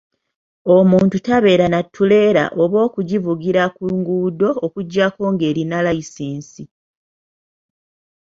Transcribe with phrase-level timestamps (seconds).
[0.77, 6.63] Omuntu tabeere na ttuleera oba okugivugira ku nguudo okuggyako ng'erina layisinsi.